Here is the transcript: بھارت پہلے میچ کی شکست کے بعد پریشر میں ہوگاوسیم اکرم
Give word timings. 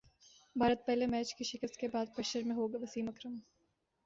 بھارت 0.55 0.85
پہلے 0.85 1.05
میچ 1.07 1.33
کی 1.35 1.43
شکست 1.43 1.77
کے 1.77 1.87
بعد 1.87 2.05
پریشر 2.15 2.43
میں 2.45 2.55
ہوگاوسیم 2.55 3.07
اکرم 3.07 3.37